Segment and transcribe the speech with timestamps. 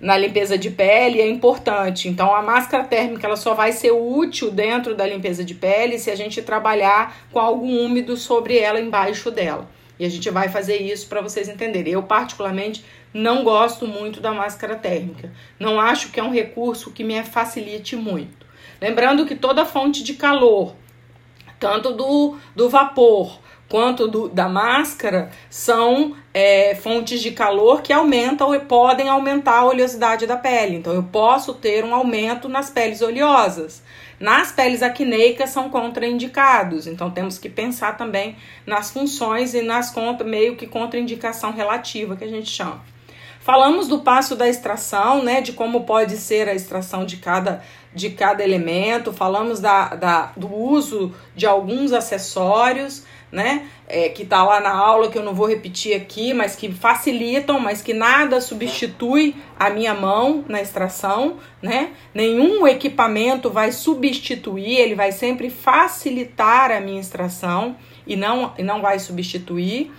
[0.00, 2.08] na limpeza de pele é importante.
[2.08, 6.10] Então a máscara térmica ela só vai ser útil dentro da limpeza de pele se
[6.10, 9.68] a gente trabalhar com algo úmido sobre ela embaixo dela.
[9.98, 11.94] E a gente vai fazer isso para vocês entenderem.
[11.94, 15.32] Eu particularmente não gosto muito da máscara térmica.
[15.58, 18.46] Não acho que é um recurso que me facilite muito.
[18.78, 20.74] Lembrando que toda fonte de calor,
[21.58, 28.54] tanto do, do vapor quanto do, da máscara são é, fontes de calor que aumentam
[28.54, 30.76] e podem aumentar a oleosidade da pele.
[30.76, 33.82] Então, eu posso ter um aumento nas peles oleosas.
[34.18, 38.34] Nas peles acneicas são contraindicados, então temos que pensar também
[38.64, 42.82] nas funções e nas contra, meio que contraindicação relativa que a gente chama.
[43.46, 47.62] Falamos do passo da extração, né, de como pode ser a extração de cada,
[47.94, 53.66] de cada elemento, falamos da, da, do uso de alguns acessórios, né?
[53.88, 57.58] É, que tá lá na aula, que eu não vou repetir aqui, mas que facilitam,
[57.60, 61.90] mas que nada substitui a minha mão na extração, né?
[62.14, 68.80] Nenhum equipamento vai substituir, ele vai sempre facilitar a minha extração e não, e não
[68.80, 69.92] vai substituir.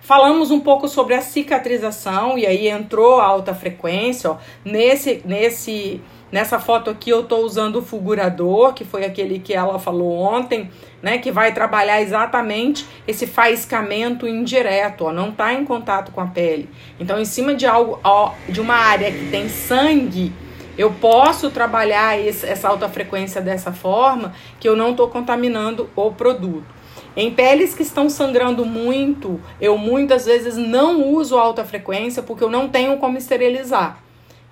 [0.00, 6.00] Falamos um pouco sobre a cicatrização, e aí entrou a alta frequência, ó, nesse, nesse
[6.30, 10.70] Nessa foto aqui eu estou usando o fulgurador, que foi aquele que ela falou ontem,
[11.02, 11.16] né?
[11.18, 16.68] Que vai trabalhar exatamente esse faiscamento indireto, ó, não está em contato com a pele.
[17.00, 20.30] Então, em cima de algo, ó, de uma área que tem sangue,
[20.76, 26.12] eu posso trabalhar esse, essa alta frequência dessa forma que eu não estou contaminando o
[26.12, 26.78] produto.
[27.16, 32.50] Em peles que estão sangrando muito, eu muitas vezes não uso alta frequência porque eu
[32.50, 33.98] não tenho como esterilizar.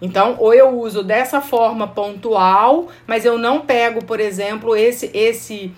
[0.00, 5.72] Então, ou eu uso dessa forma pontual, mas eu não pego, por exemplo, esse esse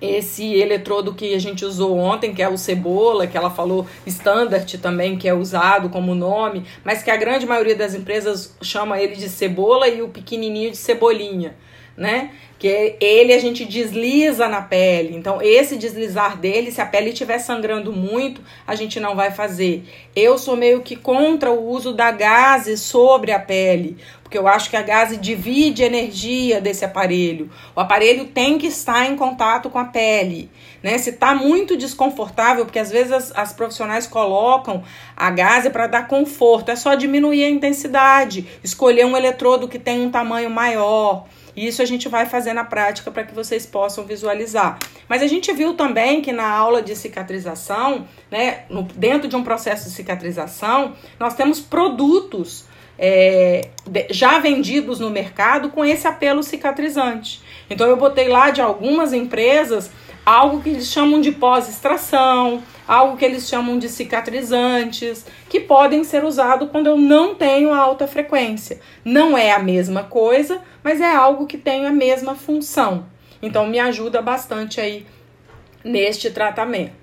[0.00, 4.78] esse eletrodo que a gente usou ontem, que é o cebola, que ela falou standard
[4.78, 9.14] também, que é usado como nome, mas que a grande maioria das empresas chama ele
[9.14, 11.54] de cebola e o pequenininho de cebolinha,
[12.00, 12.30] né?
[12.60, 15.16] que ele a gente desliza na pele.
[15.16, 19.82] Então, esse deslizar dele, se a pele estiver sangrando muito, a gente não vai fazer.
[20.14, 24.68] Eu sou meio que contra o uso da gase sobre a pele, porque eu acho
[24.68, 27.50] que a gase divide energia desse aparelho.
[27.74, 30.50] O aparelho tem que estar em contato com a pele.
[30.82, 30.98] Né?
[30.98, 34.84] Se está muito desconfortável, porque às vezes as, as profissionais colocam
[35.16, 40.02] a gase para dar conforto, é só diminuir a intensidade, escolher um eletrodo que tem
[40.02, 41.24] um tamanho maior.
[41.56, 44.78] Isso a gente vai fazer na prática para que vocês possam visualizar.
[45.08, 49.42] Mas a gente viu também que na aula de cicatrização, né, no, dentro de um
[49.42, 52.64] processo de cicatrização, nós temos produtos
[52.98, 53.68] é,
[54.10, 57.40] já vendidos no mercado com esse apelo cicatrizante.
[57.68, 59.90] Então eu botei lá de algumas empresas
[60.24, 66.24] algo que eles chamam de pós-extração, algo que eles chamam de cicatrizantes, que podem ser
[66.24, 68.80] usados quando eu não tenho alta frequência.
[69.04, 73.06] Não é a mesma coisa, mas é algo que tem a mesma função.
[73.42, 75.06] Então me ajuda bastante aí
[75.84, 77.00] neste tratamento.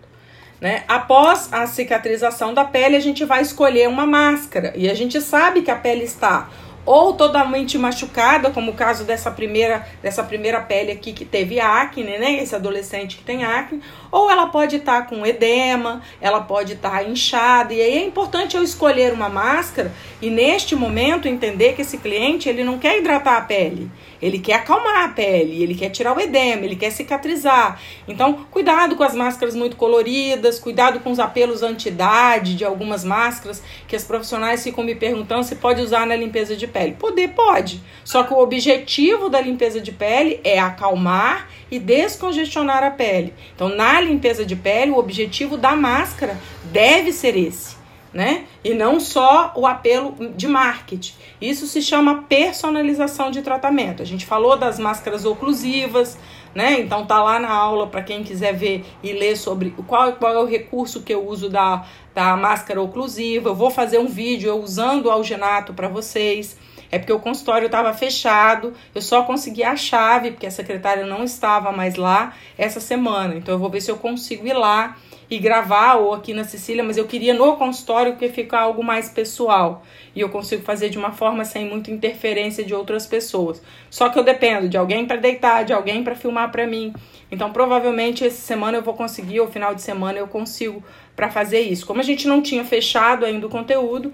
[0.60, 0.84] Né?
[0.88, 5.62] Após a cicatrização da pele, a gente vai escolher uma máscara e a gente sabe
[5.62, 6.50] que a pele está
[6.88, 12.18] ou totalmente machucada, como o caso dessa primeira, dessa primeira pele aqui que teve acne,
[12.18, 12.42] né?
[12.42, 16.92] Esse adolescente que tem acne, ou ela pode estar tá com edema, ela pode estar
[16.92, 21.82] tá inchada, e aí é importante eu escolher uma máscara e neste momento entender que
[21.82, 25.90] esse cliente ele não quer hidratar a pele, ele quer acalmar a pele, ele quer
[25.90, 27.80] tirar o edema, ele quer cicatrizar.
[28.08, 33.62] Então, cuidado com as máscaras muito coloridas, cuidado com os apelos anti-idade de algumas máscaras
[33.88, 36.77] que as profissionais ficam me perguntando se pode usar na limpeza de pele.
[37.00, 37.82] Poder pode.
[38.04, 43.34] Só que o objetivo da limpeza de pele é acalmar e descongestionar a pele.
[43.56, 46.38] Então, na limpeza de pele, o objetivo da máscara
[46.72, 47.77] deve ser esse
[48.18, 48.46] né?
[48.64, 51.14] E não só o apelo de marketing.
[51.40, 54.02] Isso se chama personalização de tratamento.
[54.02, 56.18] A gente falou das máscaras oclusivas,
[56.56, 56.80] né?
[56.80, 60.40] Então tá lá na aula para quem quiser ver e ler sobre qual, qual é
[60.40, 61.86] o recurso que eu uso da,
[62.16, 63.50] da máscara oclusiva.
[63.50, 66.58] Eu vou fazer um vídeo eu usando o algenato para vocês.
[66.92, 71.24] É porque o consultório estava fechado, eu só consegui a chave, porque a secretária não
[71.24, 73.36] estava mais lá essa semana.
[73.36, 74.98] Então eu vou ver se eu consigo ir lá
[75.30, 79.10] e gravar ou aqui na Sicília, mas eu queria no consultório que ficar algo mais
[79.10, 79.84] pessoal
[80.16, 83.62] e eu consigo fazer de uma forma sem muita interferência de outras pessoas.
[83.90, 86.94] Só que eu dependo de alguém para deitar, de alguém para filmar para mim.
[87.30, 90.82] Então, provavelmente essa semana eu vou conseguir, ou final de semana eu consigo
[91.16, 91.86] para fazer isso.
[91.86, 94.14] Como a gente não tinha fechado ainda o conteúdo,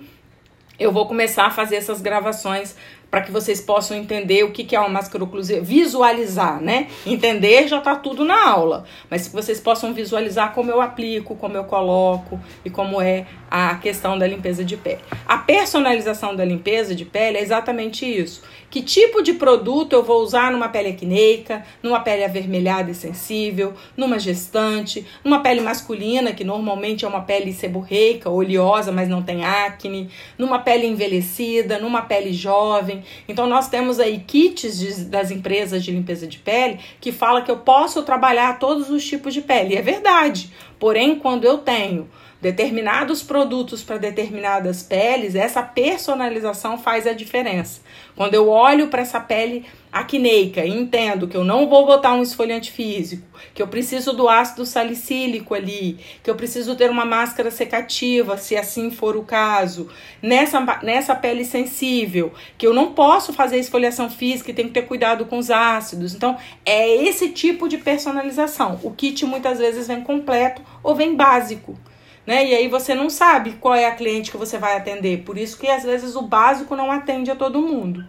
[0.80, 2.76] eu vou começar a fazer essas gravações
[3.14, 6.88] para que vocês possam entender o que é uma máscara oclusiva, visualizar, né?
[7.06, 11.56] Entender já está tudo na aula, mas que vocês possam visualizar como eu aplico, como
[11.56, 15.02] eu coloco e como é a questão da limpeza de pele.
[15.28, 18.42] A personalização da limpeza de pele é exatamente isso.
[18.74, 23.76] Que tipo de produto eu vou usar numa pele acneica, numa pele avermelhada e sensível,
[23.96, 29.46] numa gestante, numa pele masculina, que normalmente é uma pele seborreica, oleosa, mas não tem
[29.46, 30.10] acne,
[30.40, 33.04] numa pele envelhecida, numa pele jovem.
[33.28, 37.52] Então nós temos aí kits de, das empresas de limpeza de pele que fala que
[37.52, 39.76] eu posso trabalhar todos os tipos de pele.
[39.76, 40.50] E é verdade.
[40.80, 42.10] Porém, quando eu tenho
[42.44, 47.80] determinados produtos para determinadas peles, essa personalização faz a diferença.
[48.18, 52.22] Quando eu olho para essa pele acneica e entendo que eu não vou botar um
[52.22, 57.50] esfoliante físico, que eu preciso do ácido salicílico ali, que eu preciso ter uma máscara
[57.50, 59.88] secativa, se assim for o caso,
[60.22, 64.86] nessa, nessa pele sensível, que eu não posso fazer esfoliação física e tenho que ter
[64.86, 66.14] cuidado com os ácidos.
[66.14, 66.36] Então,
[66.66, 68.82] é esse tipo de personalização.
[68.84, 71.80] O kit muitas vezes vem completo ou vem básico
[72.26, 72.46] né?
[72.46, 75.24] E aí você não sabe qual é a cliente que você vai atender.
[75.24, 78.06] Por isso que às vezes o básico não atende a todo mundo,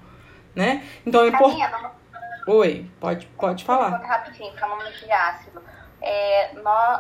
[0.54, 0.84] né?
[1.04, 1.94] Então é importante.
[2.46, 3.96] Oi, pode, pode falar.
[4.02, 5.62] Rapidinho, falando de ácido.
[6.00, 6.50] É,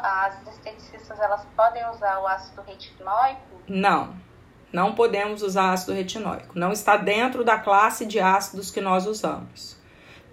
[0.02, 3.40] as esteticistas, elas podem usar o ácido retinóico?
[3.68, 4.14] Não,
[4.72, 6.58] não podemos usar ácido retinóico.
[6.58, 9.73] Não está dentro da classe de ácidos que nós usamos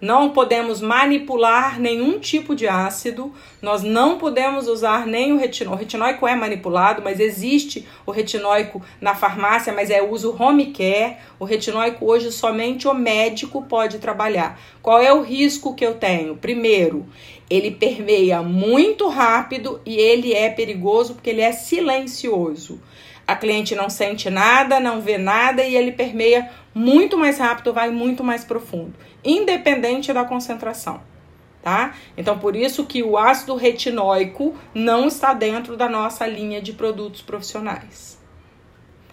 [0.02, 3.32] não podemos manipular nenhum tipo de ácido,
[3.62, 5.76] nós não podemos usar nem o retinóico.
[5.76, 11.18] O retinóico é manipulado, mas existe o retinóico na farmácia, mas é uso home care.
[11.38, 14.60] O retinóico hoje somente o médico pode trabalhar.
[14.82, 16.34] Qual é o risco que eu tenho?
[16.34, 17.06] Primeiro,
[17.48, 22.80] ele permeia muito rápido e ele é perigoso porque ele é silencioso.
[23.26, 27.90] A cliente não sente nada, não vê nada e ele permeia muito mais rápido, vai
[27.90, 31.00] muito mais profundo independente da concentração,
[31.62, 31.94] tá?
[32.16, 37.22] Então, por isso que o ácido retinóico não está dentro da nossa linha de produtos
[37.22, 38.20] profissionais.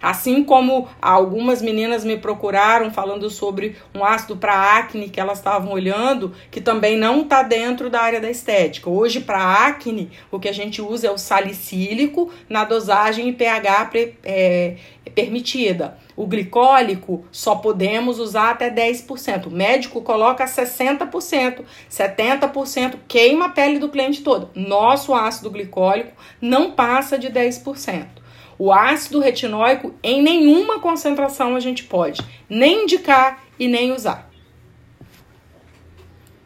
[0.01, 5.71] Assim como algumas meninas me procuraram falando sobre um ácido para acne que elas estavam
[5.71, 8.89] olhando, que também não está dentro da área da estética.
[8.89, 13.91] Hoje, para acne, o que a gente usa é o salicílico na dosagem pH
[14.23, 14.75] é,
[15.13, 15.97] permitida.
[16.15, 19.47] O glicólico só podemos usar até 10%.
[19.47, 24.49] O médico coloca 60%, 70%, queima a pele do cliente toda.
[24.53, 26.11] Nosso ácido glicólico
[26.41, 28.18] não passa de 10%.
[28.59, 34.29] O ácido retinóico, em nenhuma concentração a gente pode nem indicar e nem usar.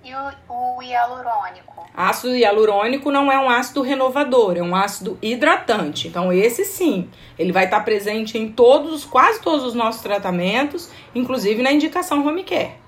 [0.04, 1.74] E o, o hialurônico?
[1.96, 6.08] Ácido hialurônico não é um ácido renovador, é um ácido hidratante.
[6.08, 11.64] Então, esse sim, ele vai estar presente em todos, quase todos os nossos tratamentos, inclusive
[11.64, 12.83] na indicação home care.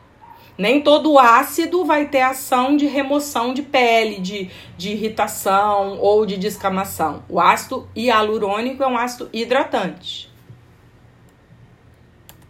[0.58, 4.46] Nem todo ácido vai ter ação de remoção de pele, de,
[4.78, 7.24] de irritação ou de descamação.
[7.28, 10.32] O ácido hialurônico é um ácido hidratante.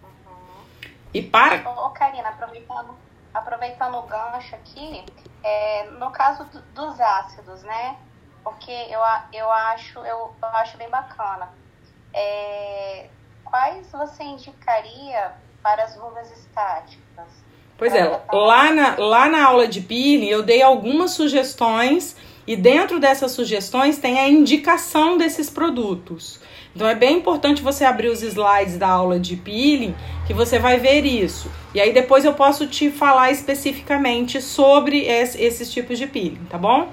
[0.04, 0.64] Uhum.
[1.14, 1.68] E para.
[1.68, 2.96] Ô, Karina, aproveitando,
[3.34, 5.04] aproveitando o gancho aqui,
[5.44, 7.98] é, no caso do, dos ácidos, né?
[8.44, 9.00] Porque eu,
[9.34, 11.52] eu, acho, eu, eu acho bem bacana.
[12.14, 13.10] É,
[13.44, 17.45] quais você indicaria para as rugas estáticas?
[17.78, 22.16] Pois é, lá na, lá na aula de peeling eu dei algumas sugestões
[22.48, 26.40] e dentro dessas sugestões tem a indicação desses produtos.
[26.74, 29.96] Então é bem importante você abrir os slides da aula de peeling
[30.26, 31.52] que você vai ver isso.
[31.74, 36.58] E aí depois eu posso te falar especificamente sobre esse, esses tipos de peeling, tá
[36.58, 36.90] bom?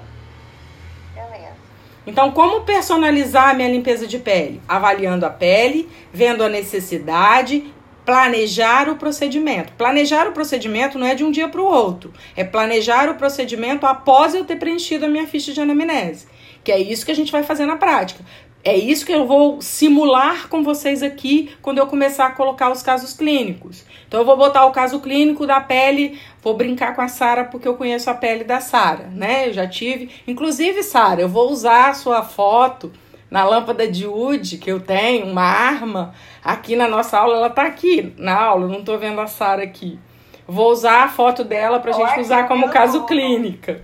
[2.05, 4.61] Então, como personalizar a minha limpeza de pele?
[4.67, 7.63] Avaliando a pele, vendo a necessidade
[8.05, 9.73] planejar o procedimento.
[9.73, 13.85] Planejar o procedimento não é de um dia para o outro, é planejar o procedimento
[13.85, 16.27] após eu ter preenchido a minha ficha de anamnese,
[16.63, 18.23] que é isso que a gente vai fazer na prática.
[18.65, 22.81] É isso que eu vou simular com vocês aqui quando eu começar a colocar os
[22.81, 23.83] casos clínicos.
[24.07, 27.67] Então eu vou botar o caso clínico da pele, vou brincar com a Sara porque
[27.67, 29.49] eu conheço a pele da Sara, né?
[29.49, 32.89] Eu já tive, inclusive Sara, eu vou usar a sua foto
[33.33, 36.13] na lâmpada de Wood que eu tenho, uma arma,
[36.45, 39.99] aqui na nossa aula, ela tá aqui na aula, não tô vendo a Sara aqui.
[40.45, 43.07] Vou usar a foto dela pra Olha, gente usar como caso tudo.
[43.07, 43.81] clínica.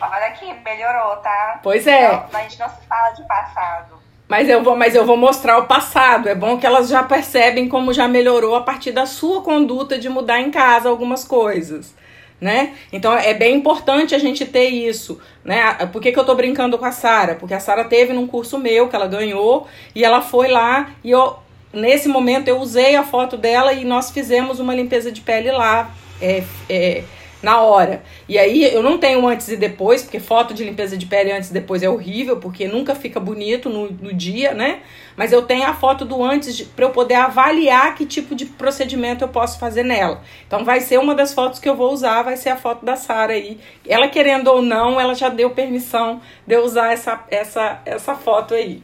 [0.00, 1.60] Olha aqui, melhorou, tá?
[1.62, 2.10] Pois é.
[2.10, 4.00] Não, a gente não se fala de passado.
[4.26, 6.30] Mas eu vou, mas eu vou mostrar o passado.
[6.30, 10.08] É bom que elas já percebem como já melhorou a partir da sua conduta de
[10.08, 11.94] mudar em casa algumas coisas
[12.40, 12.74] né?
[12.92, 15.74] Então é bem importante a gente ter isso, né?
[15.92, 17.34] Por que, que eu tô brincando com a Sara?
[17.34, 21.10] Porque a Sara teve num curso meu que ela ganhou e ela foi lá e
[21.10, 21.36] eu
[21.72, 25.90] nesse momento eu usei a foto dela e nós fizemos uma limpeza de pele lá.
[26.20, 27.04] É, é,
[27.42, 28.02] na hora.
[28.28, 31.50] E aí eu não tenho antes e depois, porque foto de limpeza de pele antes
[31.50, 34.80] e depois é horrível, porque nunca fica bonito no, no dia, né?
[35.16, 39.24] Mas eu tenho a foto do antes para eu poder avaliar que tipo de procedimento
[39.24, 40.22] eu posso fazer nela.
[40.46, 42.96] Então vai ser uma das fotos que eu vou usar, vai ser a foto da
[42.96, 43.60] Sara aí.
[43.86, 48.54] Ela querendo ou não, ela já deu permissão de eu usar essa, essa, essa foto
[48.54, 48.82] aí.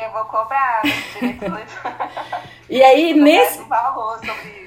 [0.00, 0.82] Eu vou cobrar,
[2.68, 3.62] E aí, nesse.
[3.62, 4.65] valor sobre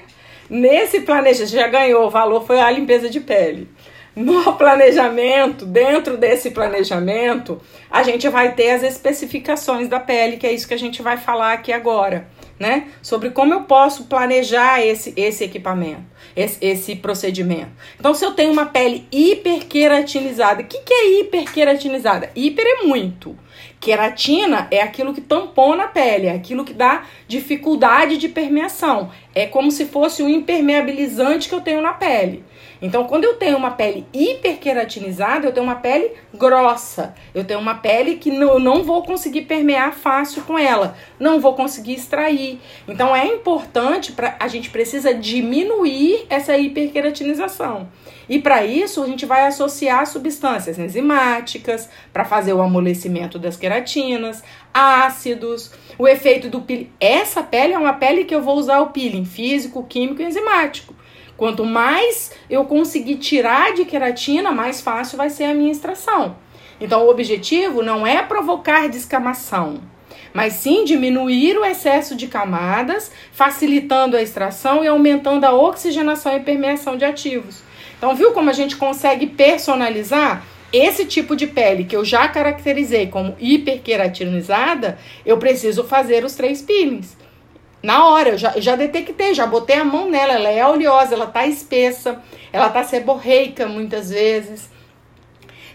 [0.50, 3.68] Nesse planejamento, já ganhou o valor, foi a limpeza de pele.
[4.16, 10.52] No planejamento, dentro desse planejamento, a gente vai ter as especificações da pele, que é
[10.52, 12.26] isso que a gente vai falar aqui agora,
[12.58, 12.88] né?
[13.00, 16.02] Sobre como eu posso planejar esse, esse equipamento,
[16.34, 17.70] esse, esse procedimento.
[17.98, 22.30] Então, se eu tenho uma pele hiperqueratinizada, o que, que é hiperqueratinizada?
[22.34, 23.38] Hiper é muito.
[23.80, 29.10] Queratina é aquilo que tampona a pele, é aquilo que dá dificuldade de permeação.
[29.34, 32.44] É como se fosse um impermeabilizante que eu tenho na pele.
[32.82, 37.14] Então, quando eu tenho uma pele hiperqueratinizada, eu tenho uma pele grossa.
[37.34, 40.96] Eu tenho uma pele que não, não vou conseguir permear fácil com ela.
[41.18, 42.58] Não vou conseguir extrair.
[42.88, 47.88] Então, é importante, pra, a gente precisa diminuir essa hiperqueratinização.
[48.30, 54.42] E para isso, a gente vai associar substâncias enzimáticas para fazer o amolecimento das queratinas,
[54.72, 56.90] ácidos, o efeito do peeling.
[57.00, 60.94] Essa pele é uma pele que eu vou usar o peeling físico, químico e enzimático.
[61.40, 66.36] Quanto mais eu conseguir tirar de queratina, mais fácil vai ser a minha extração.
[66.78, 69.80] Então, o objetivo não é provocar descamação,
[70.34, 76.40] mas sim diminuir o excesso de camadas, facilitando a extração e aumentando a oxigenação e
[76.40, 77.62] permeação de ativos.
[77.96, 80.44] Então, viu como a gente consegue personalizar?
[80.70, 86.60] Esse tipo de pele que eu já caracterizei como hiperqueratinizada, eu preciso fazer os três
[86.60, 87.16] peelings.
[87.82, 91.14] Na hora, eu já, eu já detectei, já botei a mão nela, ela é oleosa,
[91.14, 92.22] ela tá espessa,
[92.52, 94.68] ela tá seborreica muitas vezes.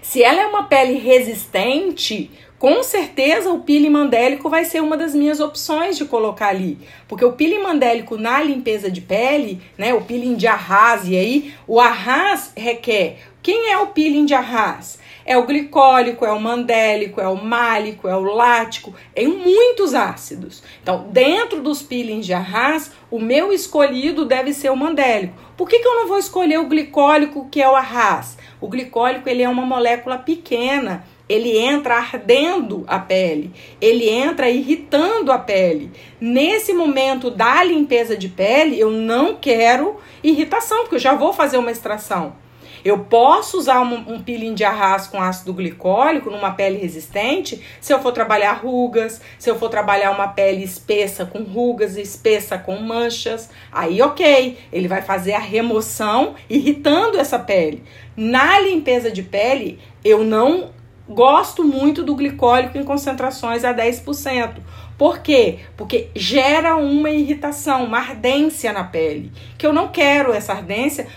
[0.02, 5.16] Se ela é uma pele resistente, com certeza o peeling mandélico vai ser uma das
[5.16, 6.78] minhas opções de colocar ali.
[7.08, 11.54] Porque o peeling mandélico na limpeza de pele, né, o peeling de arras, e aí
[11.68, 13.18] o arras requer.
[13.42, 15.00] Quem é o peeling de arras?
[15.26, 20.62] É o glicólico, é o mandélico, é o málico, é o lático, é muitos ácidos.
[20.84, 25.34] Então, dentro dos peelings de arras, o meu escolhido deve ser o mandélico.
[25.58, 28.38] Por que, que eu não vou escolher o glicólico, que é o arras?
[28.62, 33.52] O glicólico ele é uma molécula pequena, ele entra ardendo a pele,
[33.82, 35.92] ele entra irritando a pele.
[36.22, 41.58] Nesse momento da limpeza de pele, eu não quero irritação, porque eu já vou fazer
[41.58, 42.45] uma extração.
[42.86, 47.92] Eu posso usar um, um peeling de arras com ácido glicólico numa pele resistente se
[47.92, 52.78] eu for trabalhar rugas, se eu for trabalhar uma pele espessa com rugas, espessa com
[52.78, 53.50] manchas.
[53.72, 57.84] Aí, ok, ele vai fazer a remoção irritando essa pele.
[58.16, 60.70] Na limpeza de pele, eu não
[61.10, 64.58] gosto muito do glicólico em concentrações a 10%.
[64.98, 65.60] Por quê?
[65.76, 69.32] Porque gera uma irritação, uma ardência na pele.
[69.58, 71.08] Que eu não quero essa ardência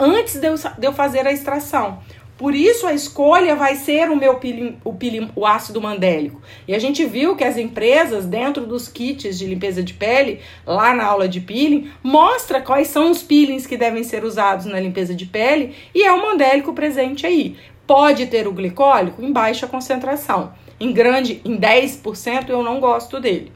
[0.00, 2.00] antes de eu, de eu fazer a extração.
[2.36, 4.40] Por isso a escolha vai ser o meu
[4.84, 4.96] o,
[5.36, 6.42] o ácido mandélico.
[6.66, 10.92] E a gente viu que as empresas, dentro dos kits de limpeza de pele, lá
[10.92, 15.14] na aula de peeling, mostra quais são os peelings que devem ser usados na limpeza
[15.14, 17.56] de pele e é o mandélico presente aí.
[17.86, 20.52] Pode ter o glicólico em baixa concentração.
[20.80, 23.52] Em grande, em 10% eu não gosto dele.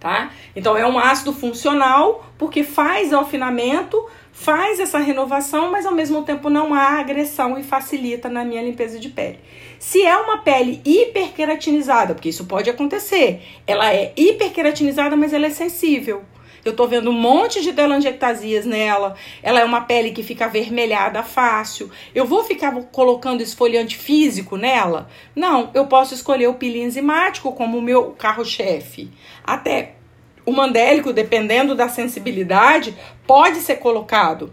[0.00, 0.30] Tá?
[0.56, 4.02] Então é um ácido funcional porque faz alfinamento
[4.40, 8.98] faz essa renovação, mas ao mesmo tempo não há agressão e facilita na minha limpeza
[8.98, 9.38] de pele.
[9.78, 15.50] Se é uma pele hiperqueratinizada, porque isso pode acontecer, ela é hiperqueratinizada, mas ela é
[15.50, 16.22] sensível.
[16.64, 19.14] Eu tô vendo um monte de telangiectasias nela.
[19.42, 21.90] Ela é uma pele que fica avermelhada fácil.
[22.14, 25.08] Eu vou ficar colocando esfoliante físico nela?
[25.34, 29.10] Não, eu posso escolher o peeling enzimático como o meu carro-chefe.
[29.42, 29.99] Até
[30.50, 34.52] o mandélico, dependendo da sensibilidade, pode ser colocado.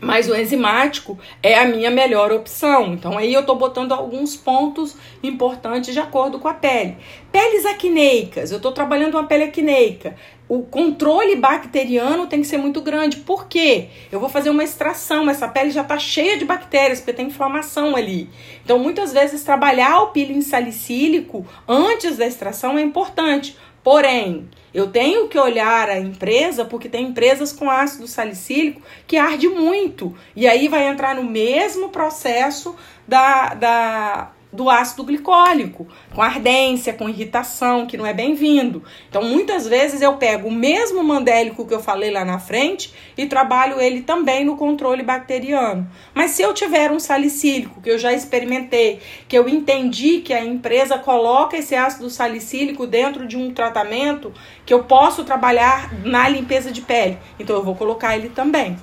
[0.00, 2.92] Mas o enzimático é a minha melhor opção.
[2.92, 6.98] Então aí eu estou botando alguns pontos importantes de acordo com a pele.
[7.32, 10.14] Peles acneicas, eu estou trabalhando uma pele acneica.
[10.48, 13.16] O controle bacteriano tem que ser muito grande.
[13.16, 13.88] Por quê?
[14.12, 17.96] Eu vou fazer uma extração, essa pele já está cheia de bactérias, porque tem inflamação
[17.96, 18.30] ali.
[18.64, 23.56] Então, muitas vezes, trabalhar o peeling salicílico antes da extração é importante.
[23.86, 29.48] Porém, eu tenho que olhar a empresa porque tem empresas com ácido salicílico que arde
[29.48, 30.12] muito.
[30.34, 32.74] E aí vai entrar no mesmo processo
[33.06, 38.82] da, da, do ácido glicólico, com ardência, com irritação, que não é bem-vindo.
[39.08, 43.26] Então, muitas vezes eu pego o mesmo mandélico que eu falei lá na frente e
[43.26, 45.88] trabalho ele também no controle bacteriano.
[46.14, 50.44] Mas se eu tiver um salicílico, que eu já experimentei, que eu entendi que a
[50.44, 54.32] empresa coloca esse ácido salicílico dentro de um tratamento
[54.64, 58.76] que eu posso trabalhar na limpeza de pele, então eu vou colocar ele também.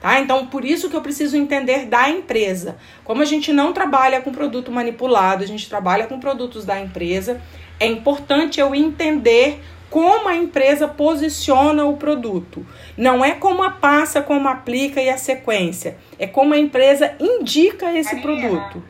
[0.00, 0.18] Tá?
[0.18, 2.78] Então, por isso que eu preciso entender da empresa.
[3.04, 7.40] Como a gente não trabalha com produto manipulado, a gente trabalha com produtos da empresa,
[7.78, 12.64] é importante eu entender como a empresa posiciona o produto.
[12.96, 15.98] Não é como a passa, como aplica e a sequência.
[16.18, 18.82] É como a empresa indica esse produto.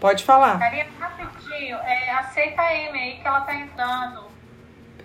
[0.00, 0.58] Pode falar.
[0.58, 1.76] Karina, rapidinho.
[1.76, 4.24] É, aceita a M aí que ela tá entrando.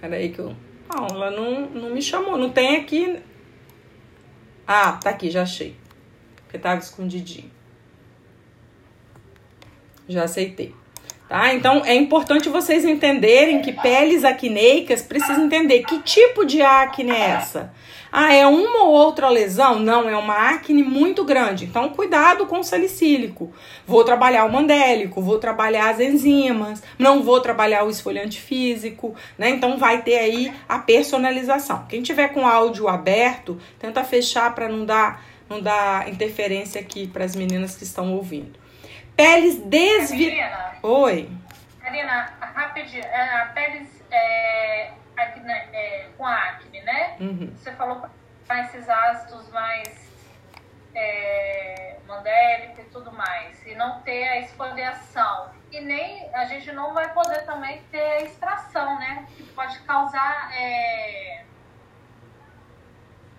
[0.01, 0.55] Peraí que eu...
[0.89, 2.37] Não, ela não, não me chamou.
[2.37, 3.19] Não tem aqui
[4.67, 5.75] ah, tá aqui, já achei.
[6.43, 7.49] Porque tava escondidinho.
[10.07, 10.75] Já aceitei.
[11.27, 11.53] Tá?
[11.53, 17.29] Então é importante vocês entenderem que peles acneicas precisam entender que tipo de acne é
[17.31, 17.73] essa.
[18.11, 19.79] Ah, é uma ou outra lesão?
[19.79, 21.65] Não, é uma acne muito grande.
[21.65, 23.51] Então, cuidado com o salicílico.
[23.85, 29.49] Vou trabalhar o mandélico, vou trabalhar as enzimas, não vou trabalhar o esfoliante físico, né?
[29.49, 31.85] Então, vai ter aí a personalização.
[31.89, 37.25] Quem tiver com áudio aberto, tenta fechar para não dar, não dar interferência aqui para
[37.25, 38.66] as meninas que estão ouvindo.
[39.17, 40.39] Peles desvi...
[40.83, 41.29] Oi.
[41.81, 43.03] Karina, rapidinho.
[43.03, 47.15] É, peles é, acne, é, com acne, né?
[47.19, 47.51] Uhum.
[47.57, 48.07] Você falou
[48.47, 50.07] para esses ácidos mais
[50.93, 55.49] é, mandélico e tudo mais, e não ter a esfoliação.
[55.71, 59.25] E nem a gente não vai poder também ter a extração, né?
[59.35, 61.43] Que pode causar é,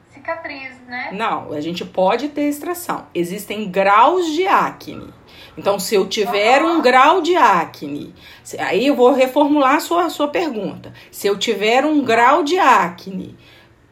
[0.09, 1.11] cicatriz, né?
[1.13, 3.07] Não, a gente pode ter extração.
[3.15, 5.15] Existem graus de acne.
[5.59, 8.15] Então, se eu tiver um grau de acne,
[8.61, 10.93] aí eu vou reformular a sua, a sua pergunta.
[11.11, 13.37] Se eu tiver um grau de acne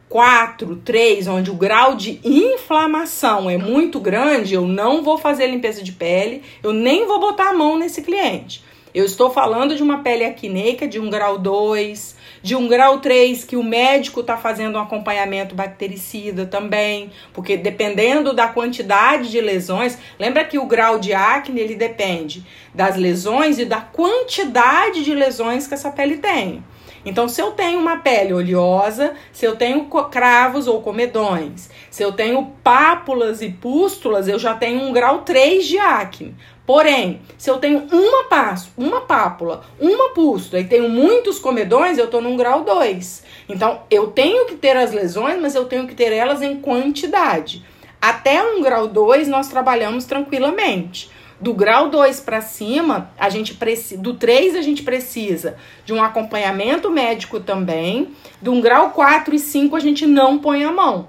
[0.07, 5.83] 4, 3, onde o grau de inflamação é muito grande, eu não vou fazer limpeza
[5.83, 8.63] de pele, eu nem vou botar a mão nesse cliente.
[8.97, 13.43] Eu estou falando de uma pele acneica de um grau 2, de um grau 3
[13.43, 19.99] que o médico está fazendo um acompanhamento bactericida também, porque dependendo da quantidade de lesões,
[20.17, 25.67] lembra que o grau de acne ele depende das lesões e da quantidade de lesões
[25.67, 26.63] que essa pele tem.
[27.05, 32.11] Então, se eu tenho uma pele oleosa, se eu tenho cravos ou comedões, se eu
[32.11, 36.35] tenho pápulas e pústulas, eu já tenho um grau 3 de acne.
[36.67, 42.05] Porém, se eu tenho uma passo, uma pápula, uma pústula e tenho muitos comedões, eu
[42.05, 43.23] estou num grau 2.
[43.47, 47.65] Então, eu tenho que ter as lesões, mas eu tenho que ter elas em quantidade.
[48.01, 51.09] Até um grau 2 nós trabalhamos tranquilamente.
[51.39, 56.03] Do grau 2 para cima, a gente precisa, do 3 a gente precisa de um
[56.03, 58.09] acompanhamento médico também.
[58.41, 61.07] Do um grau 4 e 5 a gente não põe a mão.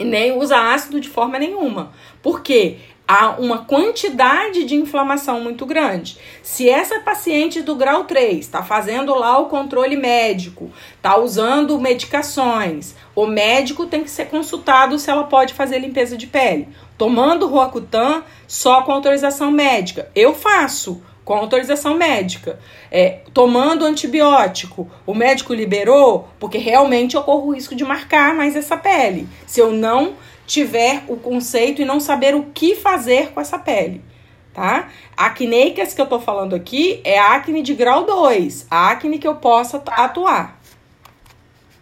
[0.00, 1.92] E nem usa ácido de forma nenhuma.
[2.20, 2.78] Por quê?
[3.06, 6.18] Há uma quantidade de inflamação muito grande.
[6.42, 12.94] Se essa paciente do grau 3 está fazendo lá o controle médico, está usando medicações,
[13.14, 16.68] o médico tem que ser consultado se ela pode fazer limpeza de pele.
[16.96, 20.08] Tomando Roacutan só com autorização médica.
[20.14, 22.58] Eu faço com autorização médica.
[22.90, 28.76] É, tomando antibiótico, o médico liberou porque realmente ocorre o risco de marcar mais essa
[28.76, 29.28] pele.
[29.46, 30.14] Se eu não
[30.52, 34.04] tiver o conceito e não saber o que fazer com essa pele,
[34.52, 34.90] tá?
[35.16, 39.36] Acneicas que eu tô falando aqui é acne de grau 2, a acne que eu
[39.36, 40.58] possa atuar.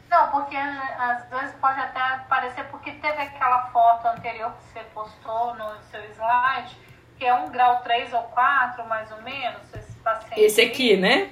[0.08, 5.56] Não, porque às vezes pode até parecer, porque teve aquela foto anterior que você postou
[5.56, 6.76] no seu slide,
[7.18, 10.40] que é um grau 3 ou 4, mais ou menos, esse paciente.
[10.40, 11.30] Esse aqui, né?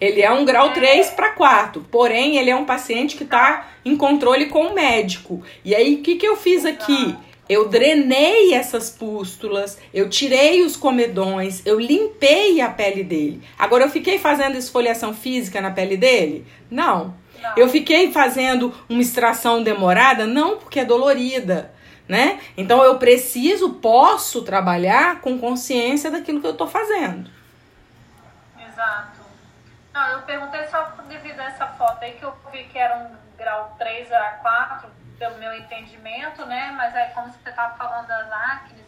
[0.00, 0.72] Ele é um grau é.
[0.72, 5.42] 3 para 4, porém ele é um paciente que está em controle com o médico.
[5.64, 7.16] E aí, o que, que eu fiz aqui?
[7.48, 13.42] Eu drenei essas pústulas, eu tirei os comedões, eu limpei a pele dele.
[13.58, 16.46] Agora, eu fiquei fazendo esfoliação física na pele dele?
[16.70, 17.12] Não.
[17.42, 17.56] Não.
[17.56, 20.26] Eu fiquei fazendo uma extração demorada?
[20.26, 21.72] Não, porque é dolorida.
[22.08, 22.40] Né?
[22.56, 27.30] Então eu preciso, posso trabalhar com consciência daquilo que eu estou fazendo.
[28.58, 29.09] Exato.
[29.92, 33.36] Não, eu perguntei só devido a essa foto aí que eu vi que era um
[33.36, 36.72] grau 3 a 4, pelo meu entendimento, né?
[36.76, 38.80] Mas aí como você estava falando das acnes.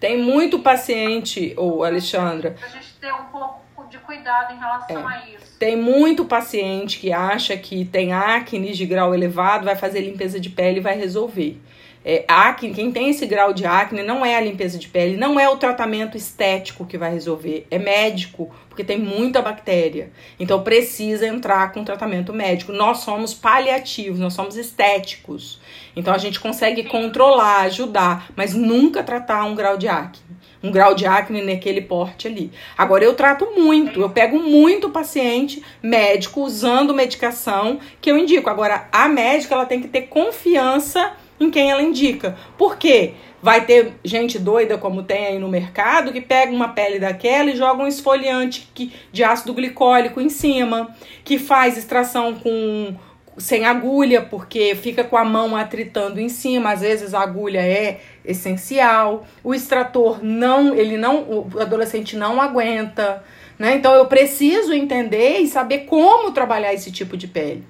[0.00, 2.56] Tem muito paciente, ô Alexandra.
[2.62, 5.14] A gente ter um pouco de cuidado em relação é.
[5.14, 5.58] a isso.
[5.58, 10.48] Tem muito paciente que acha que tem acne de grau elevado, vai fazer limpeza de
[10.48, 11.60] pele e vai resolver.
[12.12, 15.38] É, acne, quem tem esse grau de acne não é a limpeza de pele, não
[15.38, 20.10] é o tratamento estético que vai resolver, é médico, porque tem muita bactéria.
[20.36, 22.72] Então precisa entrar com tratamento médico.
[22.72, 25.60] Nós somos paliativos, nós somos estéticos.
[25.94, 30.40] Então a gente consegue controlar, ajudar, mas nunca tratar um grau de acne.
[30.60, 32.50] Um grau de acne naquele porte ali.
[32.76, 38.50] Agora eu trato muito, eu pego muito paciente médico usando medicação que eu indico.
[38.50, 42.36] Agora a médica ela tem que ter confiança em quem ela indica.
[42.58, 43.14] Por quê?
[43.42, 47.56] Vai ter gente doida como tem aí no mercado que pega uma pele daquela e
[47.56, 48.70] joga um esfoliante
[49.10, 52.94] de ácido glicólico em cima, que faz extração com
[53.38, 58.00] sem agulha, porque fica com a mão atritando em cima, às vezes a agulha é
[58.22, 59.26] essencial.
[59.42, 63.24] O extrator não, ele não, o adolescente não aguenta,
[63.58, 63.76] né?
[63.76, 67.64] Então eu preciso entender e saber como trabalhar esse tipo de pele.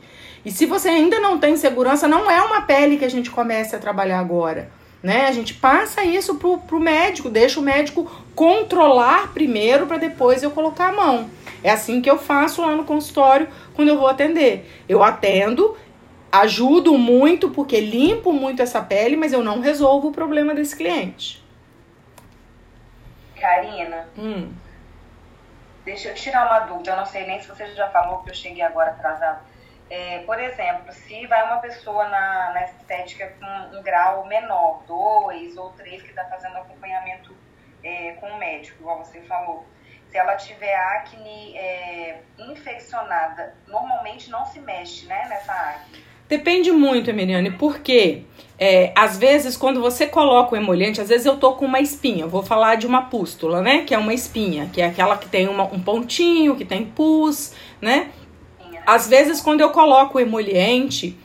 [0.44, 3.76] E se você ainda não tem segurança, não é uma pele que a gente comece
[3.76, 4.70] a trabalhar agora.
[5.02, 5.26] Né?
[5.26, 10.50] A gente passa isso pro, pro médico, deixa o médico controlar primeiro para depois eu
[10.50, 11.30] colocar a mão.
[11.62, 14.82] É assim que eu faço lá no consultório quando eu vou atender.
[14.88, 15.76] Eu atendo,
[16.30, 21.42] ajudo muito porque limpo muito essa pele, mas eu não resolvo o problema desse cliente.
[23.38, 24.52] Karina, hum.
[25.84, 26.92] deixa eu tirar uma dúvida.
[26.92, 29.49] Eu não sei nem se você já falou que eu cheguei agora atrasado.
[29.90, 35.56] É, por exemplo, se vai uma pessoa na, na estética com um grau menor, dois
[35.56, 37.34] ou três, que está fazendo acompanhamento
[37.82, 39.66] é, com o médico, igual você falou,
[40.08, 46.04] se ela tiver acne é, infeccionada, normalmente não se mexe né, nessa acne.
[46.28, 48.22] Depende muito, Emiliane, porque
[48.56, 52.24] é, às vezes quando você coloca o emoliente, às vezes eu tô com uma espinha,
[52.24, 53.82] vou falar de uma pústula, né?
[53.84, 57.52] Que é uma espinha, que é aquela que tem uma, um pontinho, que tem pus,
[57.82, 58.12] né?
[58.86, 61.16] Às vezes, quando eu coloco o emoliente,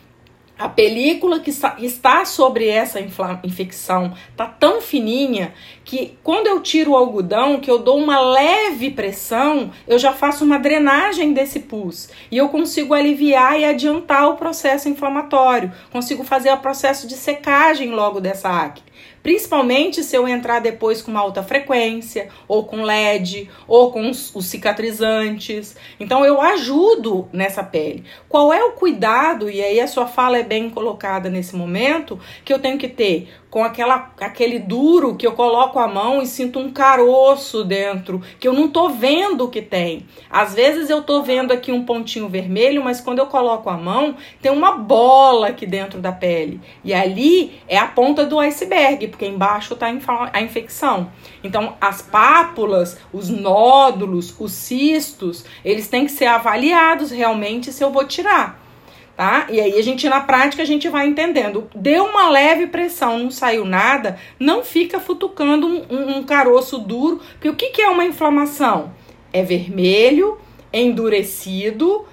[0.57, 2.99] a película que está sobre essa
[3.43, 8.89] infecção tá tão fininha que quando eu tiro o algodão, que eu dou uma leve
[8.89, 14.37] pressão, eu já faço uma drenagem desse pus e eu consigo aliviar e adiantar o
[14.37, 18.94] processo inflamatório, consigo fazer o processo de secagem logo dessa acne.
[19.25, 24.35] Principalmente se eu entrar depois com uma alta frequência, ou com LED, ou com os,
[24.35, 25.75] os cicatrizantes.
[25.99, 28.03] Então eu ajudo nessa pele.
[28.29, 32.53] Qual é o cuidado, e aí a sua fala é bem colocada nesse momento, que
[32.53, 36.59] eu tenho que ter com aquela, aquele duro que eu coloco a mão e sinto
[36.59, 40.05] um caroço dentro, que eu não tô vendo o que tem.
[40.29, 44.17] Às vezes eu tô vendo aqui um pontinho vermelho, mas quando eu coloco a mão,
[44.41, 46.59] tem uma bola aqui dentro da pele.
[46.83, 49.87] E ali é a ponta do iceberg, porque embaixo tá
[50.33, 51.09] a infecção.
[51.41, 57.89] Então, as pápulas, os nódulos, os cistos, eles têm que ser avaliados realmente se eu
[57.89, 58.64] vou tirar
[59.15, 59.47] tá?
[59.49, 61.69] E aí a gente na prática a gente vai entendendo.
[61.75, 67.21] Deu uma leve pressão, não saiu nada, não fica futucando um, um, um caroço duro,
[67.33, 68.93] porque o que, que é uma inflamação?
[69.31, 70.37] É vermelho,
[70.71, 72.05] endurecido,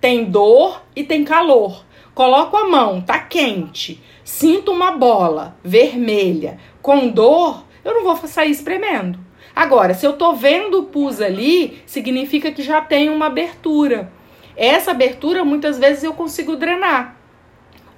[0.00, 1.84] tem dor e tem calor.
[2.14, 8.50] Coloco a mão, tá quente, sinto uma bola vermelha com dor, eu não vou sair
[8.50, 9.18] espremendo.
[9.54, 14.12] Agora, se eu tô vendo pus ali, significa que já tem uma abertura.
[14.60, 17.16] Essa abertura muitas vezes eu consigo drenar.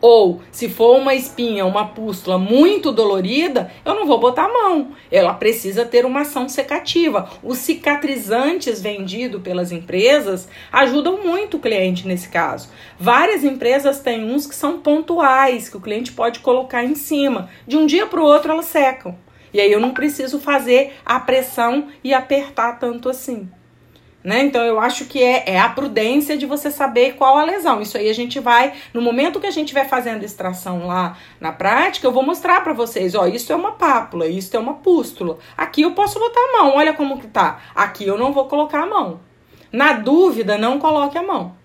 [0.01, 4.93] Ou, se for uma espinha, uma pústula muito dolorida, eu não vou botar a mão.
[5.11, 7.29] Ela precisa ter uma ação secativa.
[7.43, 12.69] Os cicatrizantes vendidos pelas empresas ajudam muito o cliente nesse caso.
[12.97, 17.51] Várias empresas têm uns que são pontuais, que o cliente pode colocar em cima.
[17.67, 19.17] De um dia para o outro elas secam.
[19.53, 23.51] E aí eu não preciso fazer a pressão e apertar tanto assim.
[24.23, 24.43] Né?
[24.43, 27.81] Então eu acho que é, é a prudência de você saber qual a lesão.
[27.81, 31.51] Isso aí a gente vai, no momento que a gente vai fazendo extração lá na
[31.51, 35.39] prática, eu vou mostrar para vocês, ó, isso é uma pápula, isso é uma pústula.
[35.57, 37.61] Aqui eu posso botar a mão, olha como que tá.
[37.75, 39.21] Aqui eu não vou colocar a mão.
[39.73, 41.57] Na dúvida, não coloque a mão.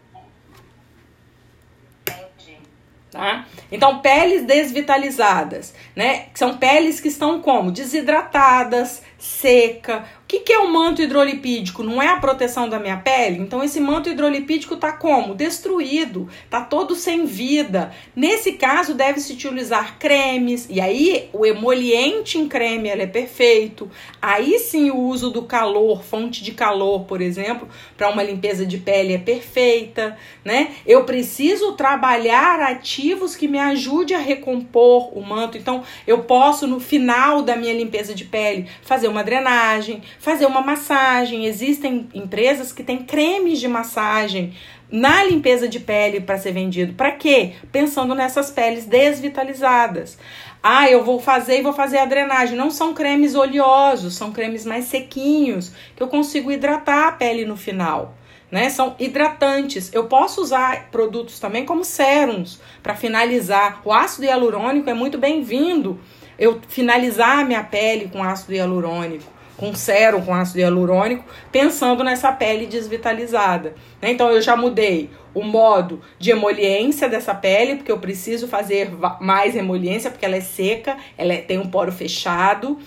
[3.11, 3.45] Tá?
[3.71, 6.27] Então, peles desvitalizadas, né?
[6.33, 7.71] São peles que estão como?
[7.71, 11.81] Desidratadas, seca, o que, que é o manto hidrolipídico?
[11.81, 13.39] Não é a proteção da minha pele?
[13.39, 15.33] Então, esse manto hidrolipídico está como?
[15.33, 17.93] Destruído, está todo sem vida.
[18.13, 23.89] Nesse caso, deve-se utilizar cremes, e aí o emoliente em creme é perfeito.
[24.21, 28.77] Aí sim, o uso do calor, fonte de calor, por exemplo, para uma limpeza de
[28.77, 30.71] pele é perfeita, né?
[30.85, 35.57] Eu preciso trabalhar ativos que me ajude a recompor o manto.
[35.57, 40.61] Então, eu posso, no final da minha limpeza de pele, fazer uma drenagem fazer uma
[40.61, 41.45] massagem.
[41.45, 44.53] Existem empresas que têm cremes de massagem
[44.89, 46.93] na limpeza de pele para ser vendido.
[46.93, 47.53] Para quê?
[47.71, 50.17] Pensando nessas peles desvitalizadas.
[50.63, 52.57] Ah, eu vou fazer e vou fazer a drenagem.
[52.57, 57.55] Não são cremes oleosos, são cremes mais sequinhos, que eu consigo hidratar a pele no
[57.55, 58.15] final.
[58.49, 58.69] Né?
[58.69, 59.93] São hidratantes.
[59.93, 63.81] Eu posso usar produtos também como sérums para finalizar.
[63.83, 65.99] O ácido hialurônico é muito bem-vindo.
[66.37, 72.31] Eu finalizar a minha pele com ácido hialurônico com sérum com ácido hialurônico, pensando nessa
[72.31, 73.73] pele desvitalizada.
[73.99, 74.11] Né?
[74.11, 79.55] Então eu já mudei o modo de emoliência dessa pele, porque eu preciso fazer mais
[79.55, 82.77] emoliência, porque ela é seca, ela é, tem um poro fechado.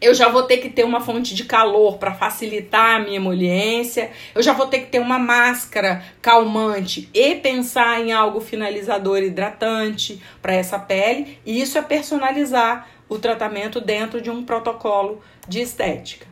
[0.00, 4.10] Eu já vou ter que ter uma fonte de calor para facilitar a minha emoliência.
[4.32, 10.22] Eu já vou ter que ter uma máscara calmante e pensar em algo finalizador hidratante
[10.40, 11.38] para essa pele.
[11.44, 16.26] E isso é personalizar o tratamento dentro de um protocolo de estética.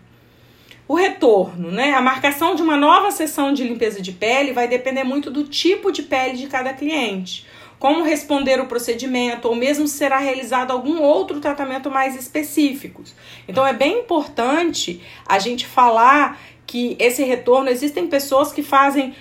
[0.87, 1.93] O retorno, né?
[1.95, 5.91] A marcação de uma nova sessão de limpeza de pele vai depender muito do tipo
[5.91, 7.45] de pele de cada cliente.
[7.79, 13.03] Como responder o procedimento, ou mesmo se será realizado algum outro tratamento mais específico.
[13.47, 19.15] Então é bem importante a gente falar que esse retorno, existem pessoas que fazem,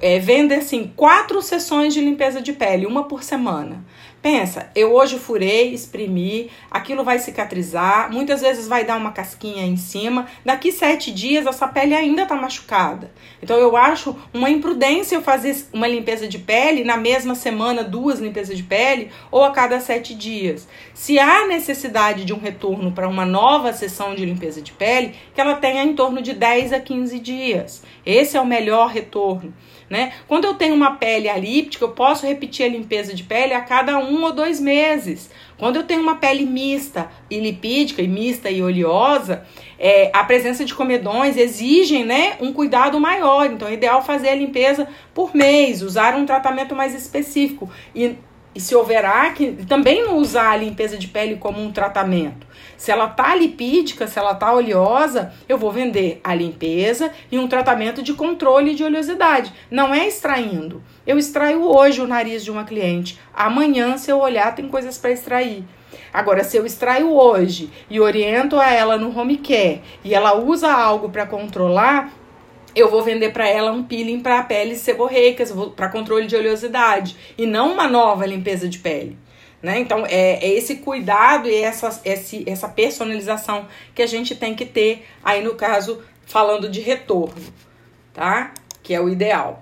[0.00, 3.84] é, vendem assim, quatro sessões de limpeza de pele, uma por semana.
[4.22, 9.76] Pensa, eu hoje furei, exprimi, aquilo vai cicatrizar, muitas vezes vai dar uma casquinha em
[9.76, 10.28] cima.
[10.44, 13.10] Daqui sete dias essa pele ainda tá machucada.
[13.42, 18.20] Então eu acho uma imprudência eu fazer uma limpeza de pele na mesma semana, duas
[18.20, 20.68] limpezas de pele, ou a cada sete dias.
[20.94, 25.40] Se há necessidade de um retorno para uma nova sessão de limpeza de pele, que
[25.40, 27.82] ela tenha em torno de 10 a 15 dias.
[28.06, 29.52] Esse é o melhor retorno.
[29.92, 30.14] Né?
[30.26, 33.98] Quando eu tenho uma pele alíptica, eu posso repetir a limpeza de pele a cada
[33.98, 35.28] um ou dois meses.
[35.58, 39.46] Quando eu tenho uma pele mista e lipídica, e mista e oleosa,
[39.78, 43.44] é, a presença de comedões exigem né, um cuidado maior.
[43.44, 47.68] Então, é ideal fazer a limpeza por mês, usar um tratamento mais específico.
[47.94, 48.16] E,
[48.54, 52.46] e se houver acne, também não usar a limpeza de pele como um tratamento.
[52.76, 57.48] Se ela tá lipídica, se ela tá oleosa, eu vou vender a limpeza e um
[57.48, 59.52] tratamento de controle de oleosidade.
[59.70, 60.82] Não é extraindo.
[61.06, 63.18] Eu extraio hoje o nariz de uma cliente.
[63.32, 65.64] Amanhã, se eu olhar, tem coisas para extrair.
[66.12, 70.70] Agora, se eu extraio hoje e oriento a ela no home care e ela usa
[70.70, 72.12] algo para controlar,
[72.74, 77.46] eu vou vender para ela um peeling para peles seborreicas, para controle de oleosidade, e
[77.46, 79.18] não uma nova limpeza de pele.
[79.62, 79.78] Né?
[79.78, 84.66] Então, é, é, esse cuidado e essa, esse, essa personalização que a gente tem que
[84.66, 87.40] ter aí no caso, falando de retorno,
[88.12, 88.52] tá?
[88.82, 89.60] Que é o ideal.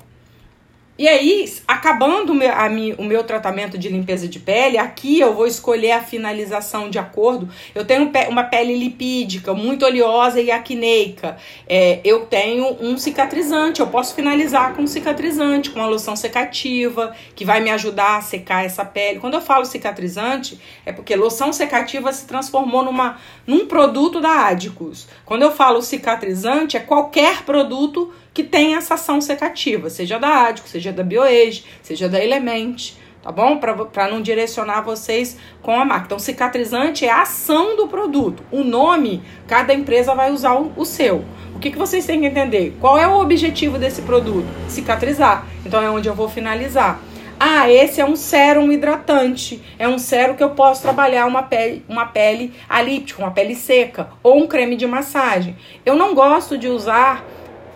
[1.00, 5.32] E aí, acabando o meu, a o meu tratamento de limpeza de pele, aqui eu
[5.32, 7.48] vou escolher a finalização de acordo.
[7.74, 11.38] Eu tenho uma pele lipídica, muito oleosa e acneica.
[11.66, 17.16] É, eu tenho um cicatrizante, eu posso finalizar com um cicatrizante, com uma loção secativa,
[17.34, 19.20] que vai me ajudar a secar essa pele.
[19.20, 25.08] Quando eu falo cicatrizante, é porque loção secativa se transformou numa, num produto da Adicus.
[25.24, 30.68] Quando eu falo cicatrizante, é qualquer produto que tem essa ação secativa, seja da Adico,
[30.68, 33.58] seja da BioAge, seja da Element, tá bom?
[33.58, 36.06] Para não direcionar vocês com a marca.
[36.06, 38.42] Então, cicatrizante é a ação do produto.
[38.50, 41.24] O nome, cada empresa vai usar o, o seu.
[41.54, 42.76] O que, que vocês têm que entender?
[42.80, 44.46] Qual é o objetivo desse produto?
[44.68, 45.46] Cicatrizar.
[45.66, 47.00] Então, é onde eu vou finalizar.
[47.42, 49.62] Ah, esse é um sérum hidratante.
[49.78, 54.10] É um sérum que eu posso trabalhar uma pele, uma pele alíptica, uma pele seca,
[54.22, 55.56] ou um creme de massagem.
[55.84, 57.24] Eu não gosto de usar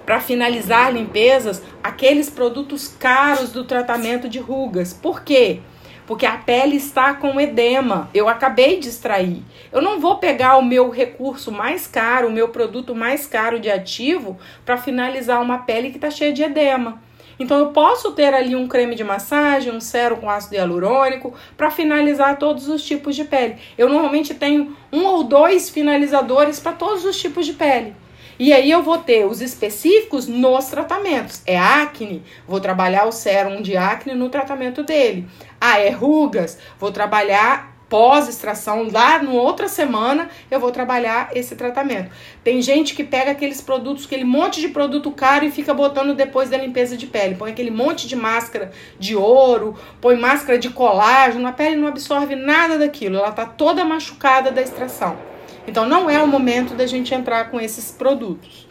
[0.04, 4.92] para finalizar limpezas aqueles produtos caros do tratamento de rugas.
[4.92, 5.60] Por quê?
[6.06, 8.10] Porque a pele está com edema.
[8.12, 9.42] Eu acabei de extrair.
[9.72, 13.70] Eu não vou pegar o meu recurso mais caro, o meu produto mais caro de
[13.70, 17.02] ativo, para finalizar uma pele que está cheia de edema.
[17.38, 21.70] Então eu posso ter ali um creme de massagem, um sérum com ácido hialurônico para
[21.70, 23.56] finalizar todos os tipos de pele.
[23.76, 27.96] Eu normalmente tenho um ou dois finalizadores para todos os tipos de pele.
[28.38, 31.42] E aí eu vou ter os específicos nos tratamentos.
[31.46, 35.26] É acne, vou trabalhar o sérum de acne no tratamento dele.
[35.60, 42.10] Ah, é rugas, vou trabalhar pós-extração, lá no outra semana eu vou trabalhar esse tratamento.
[42.42, 46.50] Tem gente que pega aqueles produtos, aquele monte de produto caro e fica botando depois
[46.50, 47.36] da limpeza de pele.
[47.36, 52.34] Põe aquele monte de máscara de ouro, põe máscara de colágeno, a pele não absorve
[52.34, 55.33] nada daquilo, ela tá toda machucada da extração.
[55.66, 58.68] Então não é o momento da gente entrar com esses produtos.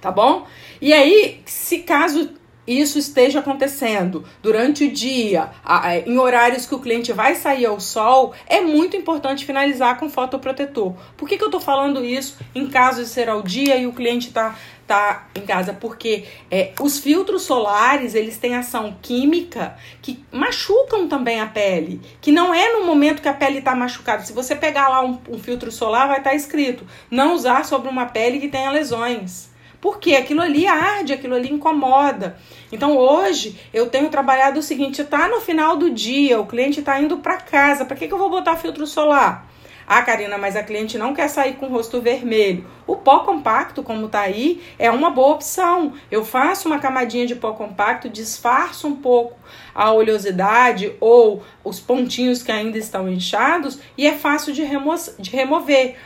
[0.00, 0.46] Tá bom?
[0.80, 2.30] E aí, se caso
[2.66, 5.50] isso esteja acontecendo durante o dia,
[6.06, 10.94] em horários que o cliente vai sair ao sol, é muito importante finalizar com fotoprotetor.
[11.16, 13.92] Por que, que eu estou falando isso em caso de ser ao dia e o
[13.92, 14.56] cliente está
[14.90, 21.40] tá em casa, porque é, os filtros solares, eles têm ação química que machucam também
[21.40, 24.24] a pele, que não é no momento que a pele está machucada.
[24.24, 27.88] Se você pegar lá um, um filtro solar, vai estar tá escrito, não usar sobre
[27.88, 29.48] uma pele que tenha lesões.
[29.80, 32.36] Porque aquilo ali arde, aquilo ali incomoda.
[32.72, 37.00] Então hoje eu tenho trabalhado o seguinte: tá no final do dia, o cliente está
[37.00, 39.49] indo para casa, para que, que eu vou botar filtro solar?
[39.92, 42.64] Ah, Karina, mas a cliente não quer sair com o rosto vermelho.
[42.86, 45.94] O pó compacto, como tá aí, é uma boa opção.
[46.08, 49.36] Eu faço uma camadinha de pó compacto, disfarço um pouco
[49.74, 55.30] a oleosidade ou os pontinhos que ainda estão inchados e é fácil de, remo de
[55.30, 55.96] remover.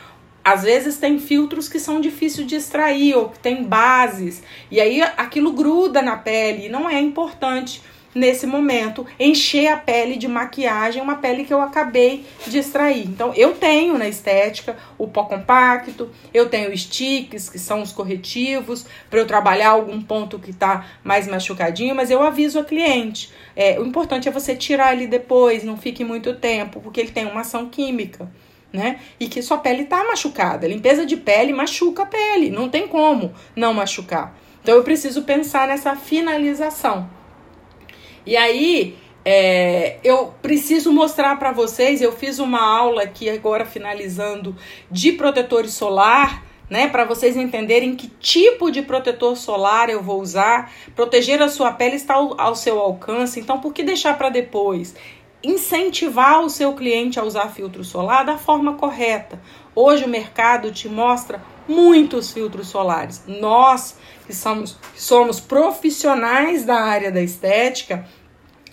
[0.43, 5.03] Às vezes tem filtros que são difíceis de extrair ou que tem bases, e aí
[5.03, 7.83] aquilo gruda na pele, e não é importante
[8.15, 13.05] nesse momento encher a pele de maquiagem, uma pele que eu acabei de extrair.
[13.05, 18.85] Então eu tenho na estética o pó compacto, eu tenho sticks, que são os corretivos,
[19.09, 23.33] para eu trabalhar algum ponto que está mais machucadinho, mas eu aviso a cliente.
[23.53, 27.25] É, o importante é você tirar ele depois, não fique muito tempo, porque ele tem
[27.25, 28.31] uma ação química.
[28.73, 28.99] Né?
[29.17, 30.67] E que sua pele está machucada.
[30.67, 34.37] Limpeza de pele machuca a pele, não tem como não machucar.
[34.61, 37.09] Então eu preciso pensar nessa finalização.
[38.25, 44.55] E aí, é, eu preciso mostrar para vocês, eu fiz uma aula aqui agora finalizando
[44.89, 50.71] de protetor solar, né, para vocês entenderem que tipo de protetor solar eu vou usar.
[50.95, 54.95] Proteger a sua pele está ao, ao seu alcance, então por que deixar para depois?
[55.43, 59.39] Incentivar o seu cliente a usar filtro solar da forma correta.
[59.75, 63.23] Hoje o mercado te mostra muitos filtros solares.
[63.27, 68.07] Nós que somos, somos profissionais da área da estética,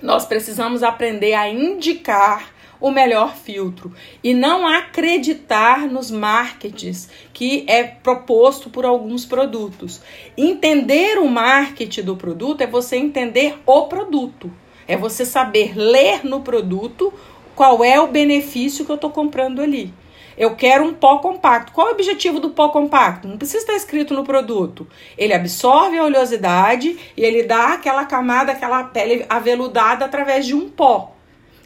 [0.01, 2.53] nós precisamos aprender a indicar
[2.83, 3.93] o melhor filtro
[4.25, 10.03] e não acreditar nos marketings que é proposto por alguns produtos.
[10.37, 14.51] Entender o marketing do produto é você entender o produto,
[14.89, 17.15] é você saber ler no produto
[17.55, 19.93] qual é o benefício que eu estou comprando ali.
[20.37, 21.73] Eu quero um pó compacto.
[21.73, 23.29] Qual é o objetivo do pó compacto?
[23.29, 24.87] Não precisa estar escrito no produto.
[25.17, 30.69] Ele absorve a oleosidade e ele dá aquela camada, aquela pele aveludada através de um
[30.71, 31.15] pó.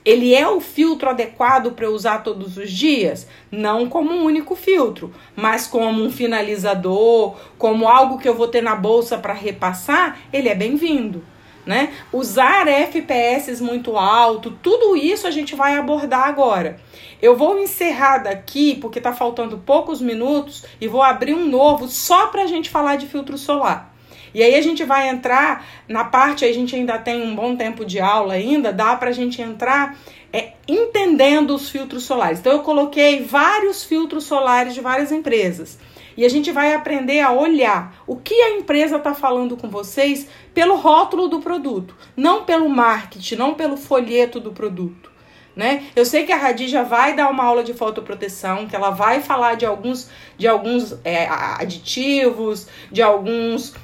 [0.04, 3.26] Ele é o filtro adequado para usar todos os dias?
[3.50, 8.62] Não como um único filtro, mas como um finalizador, como algo que eu vou ter
[8.62, 11.24] na bolsa para repassar, ele é bem-vindo
[11.66, 11.92] né?
[12.12, 16.78] Usar FPS muito alto, tudo isso a gente vai abordar agora.
[17.20, 22.28] Eu vou encerrar daqui, porque tá faltando poucos minutos, e vou abrir um novo só
[22.28, 23.94] para a gente falar de filtro solar.
[24.32, 27.84] E aí a gente vai entrar na parte, a gente ainda tem um bom tempo
[27.84, 29.96] de aula ainda, dá para a gente entrar
[30.32, 32.40] é, entendendo os filtros solares.
[32.40, 35.78] Então eu coloquei vários filtros solares de várias empresas.
[36.16, 40.28] E a gente vai aprender a olhar o que a empresa está falando com vocês
[40.54, 45.10] pelo rótulo do produto, não pelo marketing, não pelo folheto do produto.
[45.54, 45.84] Né?
[45.96, 49.54] Eu sei que a Radija vai dar uma aula de fotoproteção, que ela vai falar
[49.54, 53.74] de alguns, de alguns é, aditivos, de alguns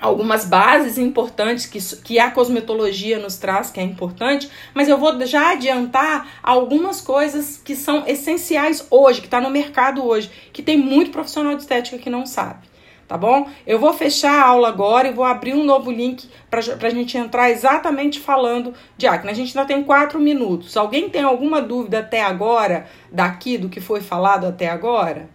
[0.00, 5.24] algumas bases importantes que, que a cosmetologia nos traz, que é importante, mas eu vou
[5.26, 10.78] já adiantar algumas coisas que são essenciais hoje, que está no mercado hoje, que tem
[10.78, 12.70] muito profissional de estética que não sabe.
[13.06, 13.48] Tá bom?
[13.66, 17.18] Eu vou fechar a aula agora e vou abrir um novo link para a gente
[17.18, 19.32] entrar exatamente falando de acne.
[19.32, 20.76] A gente ainda tem quatro minutos.
[20.76, 25.28] Alguém tem alguma dúvida até agora, daqui, do que foi falado até agora?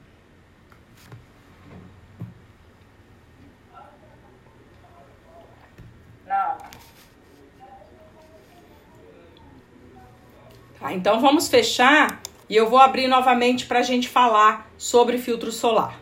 [10.85, 15.51] Tá, então vamos fechar e eu vou abrir novamente para a gente falar sobre filtro
[15.51, 15.99] solar.